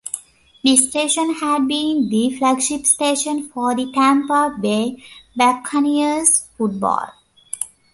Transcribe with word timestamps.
The 0.63 0.77
station 0.77 1.35
had 1.35 1.67
been 1.67 2.09
the 2.09 2.35
flagship 2.35 2.87
station 2.87 3.47
for 3.49 3.75
the 3.75 3.91
Tampa 3.93 4.57
Bay 4.59 4.97
Buccaneers 5.35 6.49
football. 6.57 7.13